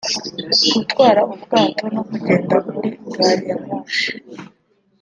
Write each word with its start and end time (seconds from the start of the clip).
gutwara 0.75 1.21
ubwato 1.33 1.83
no 1.95 2.01
kugenda 2.09 2.55
muri 2.71 2.89
gari 3.13 3.43
ya 3.49 3.57
moshi 3.65 4.09